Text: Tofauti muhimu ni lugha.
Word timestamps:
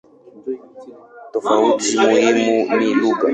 Tofauti 1.33 1.89
muhimu 2.03 2.49
ni 2.79 2.89
lugha. 3.01 3.27